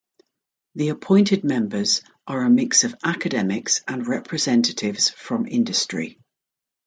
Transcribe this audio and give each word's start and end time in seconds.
The 0.73 0.89
appointed 0.89 1.43
members 1.43 2.01
are 2.25 2.41
a 2.41 2.49
mix 2.49 2.83
of 2.85 2.95
academics 3.03 3.81
and 3.87 4.07
representatives 4.07 5.11
from 5.11 5.45
industry. 5.45 6.17